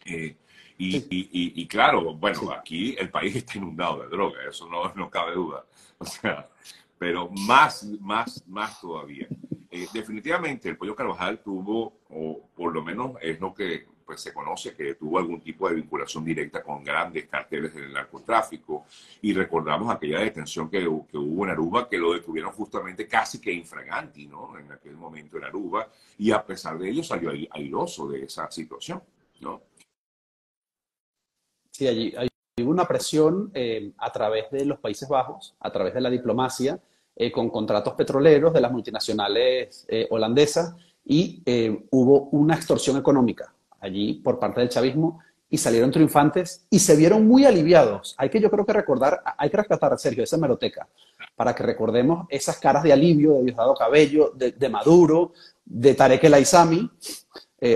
Eh, 0.03 0.37
y, 0.77 0.97
y, 0.97 1.61
y, 1.61 1.67
claro, 1.67 2.13
bueno, 2.15 2.51
aquí 2.51 2.95
el 2.97 3.09
país 3.09 3.35
está 3.35 3.57
inundado 3.57 4.01
de 4.01 4.09
droga, 4.09 4.39
eso 4.47 4.67
no, 4.67 4.93
no 4.95 5.09
cabe 5.09 5.33
duda. 5.33 5.65
O 5.97 6.05
sea, 6.05 6.49
pero 6.97 7.29
más, 7.29 7.85
más, 8.01 8.43
más 8.47 8.81
todavía. 8.81 9.27
Eh, 9.71 9.87
definitivamente 9.93 10.69
el 10.69 10.77
pollo 10.77 10.95
Carvajal 10.95 11.39
tuvo, 11.39 11.99
o 12.09 12.49
por 12.55 12.73
lo 12.73 12.81
menos 12.83 13.13
es 13.21 13.39
lo 13.39 13.53
que 13.53 13.87
pues 14.05 14.21
se 14.21 14.33
conoce 14.33 14.75
que 14.75 14.93
tuvo 14.93 15.17
algún 15.17 15.41
tipo 15.41 15.67
de 15.67 15.75
vinculación 15.75 16.23
directa 16.23 16.61
con 16.61 16.83
grandes 16.83 17.27
carteles 17.27 17.73
del 17.73 17.91
narcotráfico. 17.91 18.85
Y 19.21 19.33
recordamos 19.33 19.93
aquella 19.93 20.19
detención 20.19 20.69
que, 20.69 20.79
que, 20.79 21.17
hubo 21.17 21.43
en 21.45 21.51
Aruba, 21.51 21.89
que 21.89 21.97
lo 21.97 22.13
detuvieron 22.13 22.51
justamente 22.51 23.07
casi 23.07 23.41
que 23.41 23.51
infraganti, 23.51 24.27
¿no? 24.27 24.57
En 24.59 24.71
aquel 24.71 24.95
momento 24.95 25.37
en 25.37 25.45
Aruba. 25.45 25.89
Y 26.19 26.31
a 26.31 26.45
pesar 26.45 26.77
de 26.77 26.89
ello 26.89 27.03
salió 27.03 27.31
airoso 27.51 28.07
de 28.07 28.25
esa 28.25 28.49
situación, 28.51 29.01
¿no? 29.41 29.63
Sí, 31.75 31.89
allí 31.89 32.13
hay 32.17 32.29
una 32.63 32.87
presión 32.87 33.51
eh, 33.53 33.91
a 33.97 34.09
través 34.09 34.49
de 34.49 34.63
los 34.63 34.79
Países 34.79 35.09
Bajos, 35.09 35.55
a 35.59 35.69
través 35.73 35.93
de 35.93 35.99
la 35.99 36.09
diplomacia, 36.09 36.79
eh, 37.13 37.29
con 37.29 37.49
contratos 37.49 37.95
petroleros 37.95 38.53
de 38.53 38.61
las 38.61 38.71
multinacionales 38.71 39.85
eh, 39.89 40.07
holandesas 40.09 40.73
y 41.03 41.43
hubo 41.91 42.29
una 42.31 42.55
extorsión 42.55 42.95
económica 42.95 43.53
allí 43.81 44.13
por 44.23 44.39
parte 44.39 44.61
del 44.61 44.69
chavismo 44.69 45.19
y 45.49 45.57
salieron 45.57 45.91
triunfantes 45.91 46.65
y 46.69 46.79
se 46.79 46.95
vieron 46.95 47.27
muy 47.27 47.43
aliviados. 47.43 48.15
Hay 48.17 48.29
que 48.29 48.39
yo 48.39 48.49
creo 48.49 48.65
que 48.65 48.71
recordar, 48.71 49.21
hay 49.37 49.49
que 49.49 49.57
rescatar, 49.57 49.91
a 49.91 49.97
Sergio, 49.97 50.23
esa 50.23 50.37
meroteca, 50.37 50.87
para 51.35 51.53
que 51.53 51.63
recordemos 51.63 52.25
esas 52.29 52.57
caras 52.57 52.83
de 52.83 52.93
alivio 52.93 53.33
de 53.33 53.43
Diosdado 53.43 53.75
Cabello, 53.75 54.31
de, 54.33 54.69
Maduro, 54.69 55.33
de 55.65 55.93
Tarek 55.93 56.23
El 56.23 56.35
Aizami, 56.35 56.89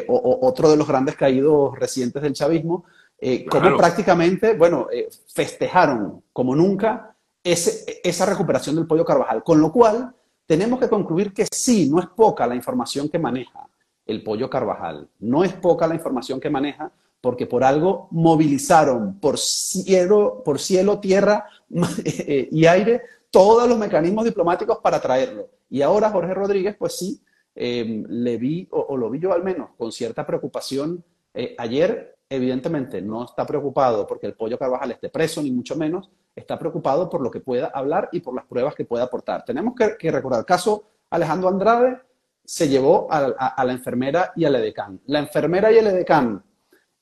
o, 0.08 0.39
otro 0.48 0.72
de 0.72 0.77
los 0.77 0.88
grandes 0.88 1.18
caídos 1.18 1.77
recientes 1.77 2.24
del 2.24 2.34
chavismo, 2.34 2.86
eh, 3.22 3.46
como 3.46 3.76
prácticamente, 3.76 4.54
bueno, 4.54 4.88
eh, 4.92 5.10
festejaron 5.34 6.24
como 6.32 6.56
nunca 6.56 7.16
ese, 7.44 8.00
esa 8.04 8.26
recuperación 8.26 8.76
del 8.76 8.88
pollo 8.88 9.06
Carvajal. 9.06 9.44
Con 9.44 9.60
lo 9.60 9.72
cual, 9.72 10.14
tenemos 10.46 10.80
que 10.80 10.90
concluir 10.90 11.34
que 11.34 11.46
sí, 11.52 11.90
no 11.90 12.00
es 12.00 12.08
poca 12.08 12.48
la 12.48 12.56
información 12.56 13.10
que 13.10 13.20
maneja 13.20 13.68
el 14.06 14.24
pollo 14.24 14.50
Carvajal. 14.50 15.10
No 15.20 15.44
es 15.44 15.54
poca 15.54 15.88
la 15.88 15.96
información 15.96 16.40
que 16.40 16.50
maneja 16.50 16.92
porque 17.22 17.46
por 17.46 17.64
algo 17.64 18.08
movilizaron 18.12 19.20
por 19.20 19.38
cielo, 19.38 20.42
por 20.44 20.60
cielo 20.60 21.00
tierra 21.00 21.46
eh, 22.06 22.48
y 22.52 22.66
aire 22.66 23.02
todos 23.30 23.68
los 23.68 23.78
mecanismos 23.78 24.26
diplomáticos 24.26 24.80
para 24.80 25.00
traerlo. 25.02 25.50
Y 25.70 25.82
ahora 25.82 26.10
Jorge 26.10 26.34
Rodríguez, 26.34 26.76
pues 26.78 26.98
sí, 26.98 27.22
le 27.56 28.38
vi, 28.38 28.68
o, 28.72 28.96
lo 28.96 29.10
vi 29.10 29.20
yo 29.20 29.34
al 29.34 29.44
menos, 29.44 29.72
con 29.78 29.92
cierta 29.92 30.26
preocupación. 30.26 31.04
Eh, 31.34 31.56
ayer, 31.58 32.18
evidentemente, 32.29 33.01
no 33.01 33.25
está 33.25 33.45
preocupado 33.45 34.05
porque 34.05 34.27
el 34.27 34.36
pollo 34.36 34.57
Carvajal 34.57 34.91
esté 34.91 35.09
preso, 35.09 35.41
ni 35.41 35.51
mucho 35.51 35.75
menos, 35.75 36.09
está 36.36 36.59
preocupado 36.59 37.09
por 37.09 37.21
lo 37.21 37.31
que 37.31 37.39
pueda 37.39 37.67
hablar 37.67 38.09
y 38.12 38.19
por 38.19 38.36
las 38.36 38.45
pruebas 38.45 38.75
que 38.75 38.86
pueda 38.86 39.05
aportar. 39.05 39.43
Tenemos 39.43 39.74
que, 39.75 40.12
recordar 40.12 40.41
el 40.41 40.45
caso 40.45 40.83
Alejandro 41.09 41.50
Andrade, 41.50 41.98
se 42.45 42.67
llevó 42.67 43.07
a, 43.12 43.63
la 43.63 43.71
enfermera 43.71 44.31
y 44.36 44.45
al 44.45 44.55
edecán. 44.55 45.01
La 45.07 45.19
enfermera 45.19 45.71
y 45.71 45.77
el 45.77 45.88
edecán, 45.88 46.43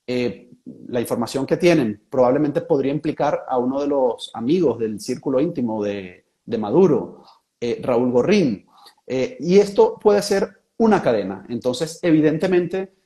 eh, 0.06 0.50
la 0.88 1.00
información 1.00 1.46
que 1.46 1.56
tienen 1.56 2.02
probablemente 2.10 2.62
podría 2.62 2.92
implicar 2.92 3.44
a 3.46 3.58
uno 3.58 3.80
de 3.80 3.86
los 3.86 4.30
amigos 4.34 4.78
del 4.78 5.00
círculo 5.00 5.40
íntimo 5.40 5.82
de, 5.82 6.24
Maduro, 6.58 7.22
eh, 7.60 7.80
Raúl 7.82 8.10
Gorrín. 8.10 8.66
Eh, 9.06 9.36
y 9.40 9.58
esto 9.58 9.98
puede 9.98 10.22
ser 10.22 10.62
una 10.78 11.02
cadena. 11.02 11.46
Entonces, 11.48 11.98
evidentemente, 12.02 12.97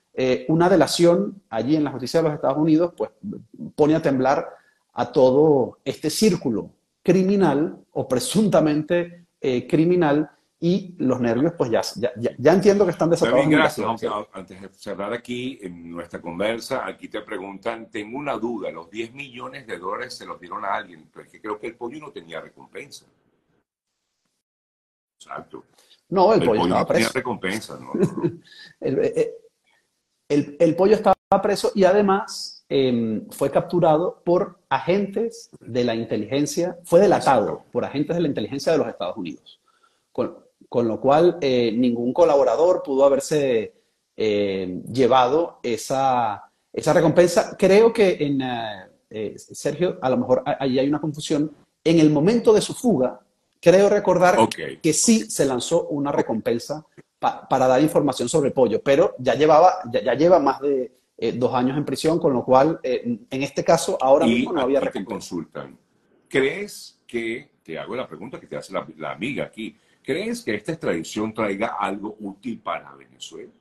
una 0.49 0.69
delación 0.69 1.43
allí 1.49 1.77
en 1.77 1.85
la 1.85 1.91
justicia 1.91 2.21
de 2.21 2.25
los 2.25 2.35
Estados 2.35 2.59
Unidos, 2.59 2.93
pues 2.97 3.11
pone 3.75 3.95
a 3.95 4.03
temblar 4.03 4.47
a 4.93 5.11
todo 5.11 5.79
este 5.85 6.11
círculo 6.11 6.71
criminal 7.03 7.79
o 7.93 8.07
presuntamente 8.07 9.27
criminal 9.69 10.31
y 10.65 10.95
los 10.99 11.21
nervios, 11.21 11.55
pues 11.59 11.73
ya, 11.73 11.83
ya, 11.97 12.31
ya 12.39 12.53
entiendo 12.53 12.85
que 12.85 12.93
están 12.93 13.11
desatados. 13.11 13.49
Gracias. 13.49 13.85
antes 14.33 14.61
de 14.61 14.69
cerrar 14.69 15.13
aquí 15.13 15.59
en 15.61 15.91
nuestra 15.91 16.21
conversa, 16.21 16.87
aquí 16.87 17.09
te 17.09 17.21
preguntan, 17.23 17.91
tengo 17.91 18.17
una 18.17 18.35
duda, 18.35 18.71
los 18.71 18.89
10 18.89 19.13
millones 19.13 19.67
de 19.67 19.77
dólares 19.77 20.15
se 20.15 20.25
los 20.25 20.39
dieron 20.39 20.65
a 20.65 20.75
alguien, 20.75 21.11
pero 21.13 21.25
es 21.25 21.33
que 21.33 21.41
creo 21.41 21.59
que 21.59 21.67
el 21.67 21.75
pollo 21.75 21.99
no 21.99 22.13
tenía 22.13 22.41
recompensa. 22.41 23.07
Exacto. 25.17 25.65
No, 26.11 26.33
el, 26.33 26.45
pollo, 26.45 26.69
no 26.69 26.87
tenía 26.87 27.09
recompensa, 27.09 27.81
¿no? 27.81 27.93
Eh, 28.81 29.35
el, 30.33 30.57
el, 30.59 30.75
pollo 30.77 30.95
estaba 30.95 31.17
preso 31.43 31.73
y 31.75 31.85
además 31.85 32.65
em, 32.69 33.29
fue 33.31 33.51
capturado 33.51 34.23
por 34.25 34.59
agentes 34.69 35.51
de 35.61 35.85
la 35.85 35.95
inteligencia, 35.95 36.79
fue 36.85 37.01
delatado 37.01 37.65
por 37.73 37.85
agentes 37.85 38.17
de 38.17 38.23
la 38.23 38.29
inteligencia 38.29 38.73
de 38.73 38.79
los 38.79 38.89
Estados 38.89 39.17
Unidos. 39.17 39.61
Con, 40.11 40.37
con 40.69 40.89
lo 40.89 41.01
cual 41.01 41.39
eh, 41.41 41.73
ningún 41.73 42.13
colaborador 42.13 42.83
pudo 42.83 43.05
haberse 43.05 43.73
eh, 44.17 44.81
llevado 44.91 45.59
esa, 45.63 46.45
esa, 46.73 46.93
recompensa. 46.93 47.57
Creo 47.59 47.93
que 47.93 48.17
en 48.21 48.41
eh, 49.11 49.35
Sergio, 49.37 49.99
a 50.01 50.11
lo 50.11 50.17
mejor 50.17 50.43
ahí 50.45 50.79
hay 50.79 50.89
una 50.89 51.01
confusión. 51.01 51.51
En 51.85 51.99
el 51.99 52.11
momento 52.11 52.53
de 52.53 52.61
su 52.61 52.75
fuga, 52.75 53.21
creo 53.61 53.89
recordar 53.89 54.49
que 54.49 54.93
sí 54.93 55.31
se 55.31 55.45
lanzó 55.45 55.89
una 55.89 56.13
recompensa 56.13 56.87
para 57.23 57.67
dar 57.67 57.81
información 57.81 58.29
sobre 58.29 58.51
Pollo, 58.51 58.83
pero 58.83 59.15
ya 59.19 59.35
llevaba, 59.35 59.75
ya, 59.91 60.15
lleva 60.15 60.39
más 60.39 60.61
de 60.61 60.93
dos 61.35 61.55
años 61.55 61.79
en 61.79 61.85
prisión, 61.85 62.19
con 62.19 62.33
lo 62.33 62.45
cual 62.45 62.81
en 62.83 63.27
este 63.31 63.65
caso 63.65 63.97
ahora 64.01 64.27
mismo 64.27 64.53
no 64.53 64.61
había. 64.61 64.81
Te 64.81 65.05
consultan. 65.05 65.79
¿Crees 66.29 67.01
que, 67.07 67.53
te 67.63 67.79
hago 67.79 67.95
la 67.95 68.09
pregunta 68.09 68.41
que 68.41 68.47
te 68.47 68.57
hace 68.57 68.73
la 68.73 69.13
amiga 69.13 69.45
aquí, 69.45 69.77
¿Crees 70.03 70.43
que 70.43 70.55
esta 70.55 70.73
extradición 70.73 71.33
traiga 71.33 71.77
algo 71.79 72.17
útil 72.21 72.59
para 72.59 72.93
Venezuela? 72.95 73.53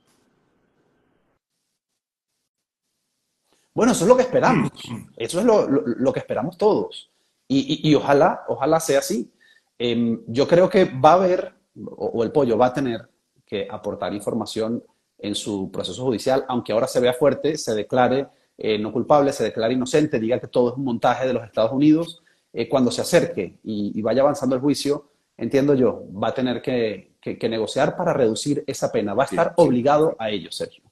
Bueno, 3.74 3.92
eso 3.92 4.04
es 4.04 4.08
lo 4.10 4.18
que 4.18 4.24
esperamos. 4.24 4.72
Eso 5.16 5.40
es 5.40 5.46
lo, 5.46 6.12
que 6.12 6.20
esperamos 6.20 6.58
todos. 6.58 7.10
Y, 7.48 7.94
ojalá, 7.96 8.44
ojalá 8.48 8.80
sea 8.80 9.00
así. 9.00 9.32
Em, 9.78 10.22
yo 10.28 10.48
creo 10.48 10.70
que 10.70 10.86
va 10.86 11.12
a 11.12 11.16
haber, 11.16 11.54
o, 11.86 12.24
el 12.24 12.32
pollo 12.32 12.58
va 12.58 12.68
a 12.68 12.74
tener 12.74 13.08
que 13.52 13.68
aportar 13.70 14.14
información 14.14 14.82
en 15.18 15.36
su 15.36 15.70
proceso 15.70 16.02
judicial, 16.04 16.46
aunque 16.48 16.72
ahora 16.72 16.88
se 16.88 17.02
vea 17.02 17.12
fuerte, 17.12 17.58
se 17.58 17.76
declare 17.76 18.28
eh, 18.58 18.80
no 18.80 18.94
culpable, 18.94 19.34
se 19.34 19.44
declare 19.44 19.74
inocente, 19.74 20.20
diga 20.20 20.40
que 20.40 20.48
todo 20.48 20.72
es 20.72 20.78
un 20.78 20.86
montaje 20.86 21.28
de 21.28 21.34
los 21.34 21.44
Estados 21.44 21.74
Unidos, 21.74 22.24
eh, 22.54 22.70
cuando 22.70 22.92
se 22.92 23.02
acerque 23.02 23.60
y, 23.64 24.02
vaya 24.02 24.22
avanzando 24.22 24.56
el 24.56 24.62
juicio, 24.62 25.10
entiendo 25.38 25.74
yo, 25.74 26.06
va 26.12 26.30
a 26.30 26.34
tener 26.34 26.62
que, 26.62 27.12
negociar 27.50 27.98
para 27.98 28.14
reducir 28.14 28.64
esa 28.66 28.90
pena. 28.90 29.14
Va 29.14 29.24
a 29.24 29.26
estar 29.26 29.54
obligado 29.58 30.16
a 30.18 30.30
ello, 30.30 30.50
Sergio. 30.52 30.84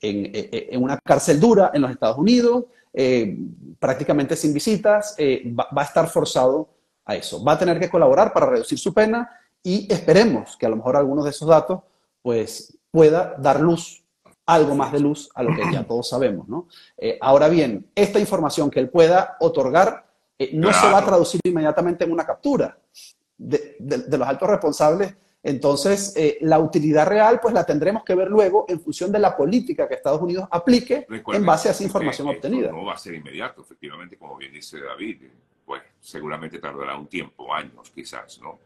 Eh, 0.00 0.30
eh, 0.52 0.68
en, 0.70 0.82
una 0.82 0.96
cárcel 0.98 1.40
dura 1.40 1.72
en 1.74 1.82
los 1.82 1.90
Estados 1.90 2.18
Unidos, 2.18 2.66
eh, 2.92 3.36
prácticamente 3.80 4.36
sin 4.36 4.54
visitas, 4.54 5.16
va, 5.18 5.68
a 5.74 5.84
estar 5.84 6.08
forzado 6.08 6.68
a 7.04 7.16
eso. 7.16 7.42
Va 7.42 7.52
a 7.52 7.58
tener 7.58 7.80
que 7.80 7.90
colaborar 7.90 8.32
para 8.32 8.46
reducir 8.46 8.78
su 8.78 8.94
pena 8.94 9.28
y 9.62 9.92
esperemos 9.92 10.56
que 10.56 10.66
a 10.66 10.68
lo 10.68 10.76
mejor 10.76 10.96
algunos 10.96 11.24
de 11.24 11.30
esos 11.30 11.48
datos 11.48 11.80
pues 12.22 12.78
pueda 12.90 13.34
dar 13.38 13.60
luz, 13.60 14.04
algo 14.46 14.74
más 14.74 14.92
de 14.92 15.00
luz 15.00 15.30
a 15.34 15.42
lo 15.42 15.54
que 15.54 15.62
ya 15.72 15.84
todos 15.84 16.08
sabemos, 16.08 16.48
¿no? 16.48 16.68
Eh, 16.96 17.18
ahora 17.20 17.48
bien, 17.48 17.90
esta 17.94 18.18
información 18.18 18.70
que 18.70 18.80
él 18.80 18.88
pueda 18.88 19.36
otorgar 19.40 20.06
eh, 20.38 20.50
no 20.54 20.72
se 20.72 20.86
va 20.86 20.98
a 20.98 21.04
traducir 21.04 21.40
inmediatamente 21.44 22.04
en 22.04 22.12
una 22.12 22.24
captura 22.24 22.78
de, 23.36 23.76
de, 23.78 24.18
los 24.18 24.26
altos 24.26 24.48
responsables. 24.48 25.14
Entonces, 25.42 26.12
eh, 26.16 26.38
la 26.42 26.58
utilidad 26.58 27.06
real, 27.06 27.40
pues 27.40 27.54
la 27.54 27.64
tendremos 27.64 28.04
que 28.04 28.14
ver 28.14 28.28
luego 28.28 28.64
en 28.68 28.80
función 28.80 29.10
de 29.12 29.18
la 29.18 29.36
política 29.36 29.88
que 29.88 29.94
Estados 29.94 30.20
Unidos 30.20 30.46
aplique 30.50 31.06
en 31.32 31.46
base 31.46 31.68
a 31.68 31.72
esa 31.72 31.84
información 31.84 32.28
obtenida. 32.28 32.70
No 32.70 32.84
va 32.84 32.94
a 32.94 32.98
ser 32.98 33.14
inmediato, 33.14 33.62
efectivamente, 33.62 34.16
como 34.16 34.36
bien 34.36 34.52
dice 34.52 34.80
David, 34.80 35.22
pues 35.64 35.82
seguramente 36.00 36.58
tardará 36.58 36.96
un 36.96 37.06
tiempo, 37.06 37.52
años 37.52 37.90
quizás, 37.94 38.40
¿no? 38.40 38.58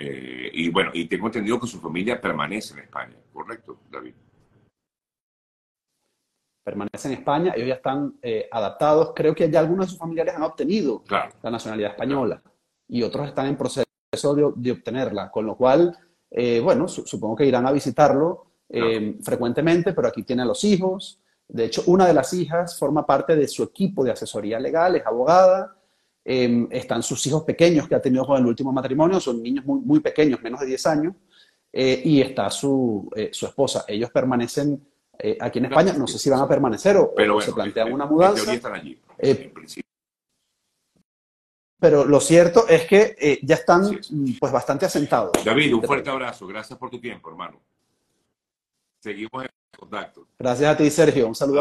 Eh, 0.00 0.50
y 0.52 0.70
bueno, 0.70 0.92
y 0.94 1.06
tengo 1.06 1.26
entendido 1.26 1.58
que 1.58 1.66
su 1.66 1.80
familia 1.80 2.20
permanece 2.20 2.72
en 2.74 2.80
España, 2.80 3.16
¿correcto, 3.32 3.80
David? 3.90 4.14
Permanece 6.62 7.08
en 7.08 7.14
España, 7.14 7.52
ellos 7.56 7.68
ya 7.68 7.74
están 7.74 8.14
eh, 8.22 8.48
adaptados. 8.50 9.12
Creo 9.16 9.34
que 9.34 9.50
ya 9.50 9.58
algunos 9.58 9.86
de 9.86 9.90
sus 9.90 9.98
familiares 9.98 10.36
han 10.36 10.44
obtenido 10.44 11.02
la 11.08 11.50
nacionalidad 11.50 11.90
española 11.90 12.40
y 12.86 13.02
otros 13.02 13.26
están 13.26 13.46
en 13.46 13.56
proceso 13.56 13.84
de, 14.56 14.70
obtenerla, 14.70 15.32
con 15.32 15.46
lo 15.46 15.56
cual, 15.56 15.96
eh, 16.30 16.60
bueno, 16.60 16.86
supongo 16.86 17.34
que 17.34 17.46
irán 17.46 17.66
a 17.66 17.72
visitarlo 17.72 18.44
frecuentemente, 19.22 19.94
pero 19.94 20.08
aquí 20.08 20.22
tiene 20.22 20.42
a 20.42 20.44
los 20.44 20.62
hijos. 20.62 21.20
De 21.48 21.64
hecho, 21.64 21.82
una 21.86 22.06
de 22.06 22.12
las 22.12 22.32
hijas 22.34 22.78
forma 22.78 23.06
parte 23.06 23.34
de 23.34 23.48
su 23.48 23.64
equipo 23.64 24.04
de 24.04 24.12
asesoría 24.12 24.60
legal, 24.60 24.94
es 24.94 25.06
abogada. 25.06 25.77
Em, 26.30 26.68
están 26.70 27.02
sus 27.02 27.26
hijos 27.26 27.42
pequeños 27.42 27.88
que 27.88 27.94
ha 27.94 28.02
tenido 28.02 28.26
con 28.26 28.38
el 28.38 28.44
último 28.44 28.70
matrimonio, 28.70 29.18
son 29.18 29.42
niños 29.42 29.64
muy, 29.64 29.80
muy 29.80 30.00
pequeños, 30.00 30.42
menos 30.42 30.60
de 30.60 30.66
10 30.66 30.86
años, 30.86 31.14
eh, 31.72 32.02
y 32.04 32.20
está 32.20 32.50
su, 32.50 33.10
eh, 33.16 33.30
su, 33.32 33.46
esposa. 33.46 33.86
Ellos 33.88 34.10
permanecen 34.10 34.78
eh, 35.18 35.38
aquí 35.40 35.58
en 35.58 35.64
España, 35.64 35.94
no 35.94 36.06
sé 36.06 36.18
si 36.18 36.28
van 36.28 36.40
a 36.40 36.46
permanecer 36.46 36.98
o, 36.98 37.14
pero 37.16 37.40
se 37.40 37.50
plantean 37.50 37.90
una 37.90 38.04
mudanza. 38.04 38.52
están 38.52 38.74
allí, 38.74 39.00
en 39.16 39.54
pero 41.80 42.04
lo 42.04 42.20
cierto 42.20 42.68
es 42.68 42.86
que 42.86 43.40
ya 43.42 43.54
están 43.54 43.98
pues 44.38 44.52
bastante 44.52 44.84
asentados. 44.84 45.32
David, 45.42 45.76
un 45.76 45.82
fuerte 45.82 46.10
abrazo. 46.10 46.46
Gracias 46.46 46.78
por 46.78 46.90
tu 46.90 47.00
tiempo, 47.00 47.30
hermano. 47.30 47.58
Seguimos 49.00 49.44
en 49.44 49.48
contacto. 49.78 50.26
Gracias 50.38 50.74
a 50.74 50.76
ti, 50.76 50.90
Sergio. 50.90 51.26
Un 51.26 51.34
saludo. 51.34 51.56